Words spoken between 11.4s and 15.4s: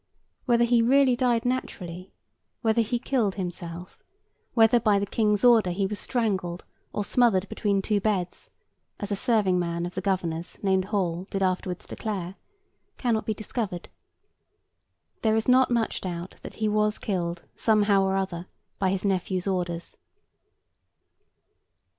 afterwards declare), cannot be discovered. There